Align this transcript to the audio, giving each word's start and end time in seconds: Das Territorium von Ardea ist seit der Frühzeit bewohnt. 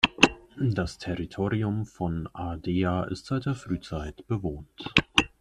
Das 0.59 0.97
Territorium 0.97 1.85
von 1.85 2.27
Ardea 2.33 3.03
ist 3.03 3.27
seit 3.27 3.45
der 3.45 3.53
Frühzeit 3.53 4.25
bewohnt. 4.25 4.67